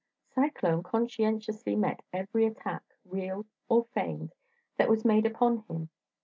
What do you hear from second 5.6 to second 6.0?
him.